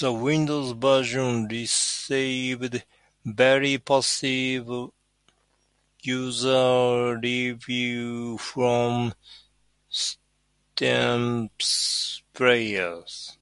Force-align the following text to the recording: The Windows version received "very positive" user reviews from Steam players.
The 0.00 0.14
Windows 0.14 0.70
version 0.72 1.46
received 1.46 2.84
"very 3.22 3.76
positive" 3.76 4.92
user 6.02 7.14
reviews 7.22 8.40
from 8.40 9.12
Steam 9.90 11.50
players. 12.32 13.32